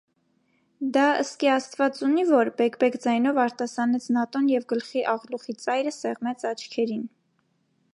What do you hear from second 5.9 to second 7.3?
սեղմեց աչքերին: